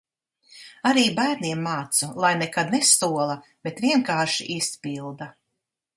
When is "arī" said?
0.91-1.03